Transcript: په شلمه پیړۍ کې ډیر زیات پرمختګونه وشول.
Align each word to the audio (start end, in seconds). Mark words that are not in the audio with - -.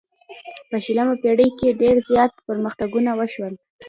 په 0.69 0.75
شلمه 0.85 1.15
پیړۍ 1.21 1.49
کې 1.59 1.77
ډیر 1.81 1.95
زیات 2.09 2.31
پرمختګونه 2.47 3.11
وشول. 3.19 3.53